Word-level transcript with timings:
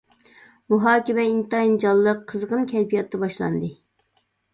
مۇھاكىمە 0.73 1.25
ئىنتايىن 1.31 1.75
جانلىق، 1.83 2.23
قىزغىن 2.31 2.65
كەيپىياتتا 2.73 3.21
باشلاندى. 3.25 3.71